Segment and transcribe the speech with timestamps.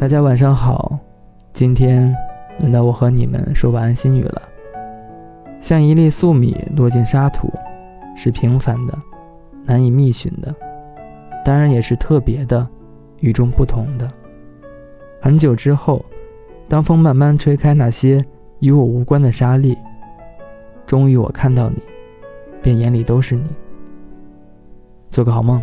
[0.00, 0.98] 大家晚上好。
[1.52, 2.16] 今天
[2.58, 4.42] 轮到我和你们说晚安心语了。
[5.60, 7.52] 像一粒粟米落进沙土
[8.16, 8.98] 是平凡的
[9.62, 10.54] 难以觅寻的
[11.44, 12.66] 当然也是特别的
[13.18, 14.10] 与众不同的。
[15.20, 16.02] 很久之后
[16.66, 18.24] 当风慢慢吹开那些
[18.60, 19.76] 与我无关的沙粒
[20.86, 21.76] 终于我看到你
[22.62, 23.50] 便眼里都是你。
[25.10, 25.62] 做个好梦。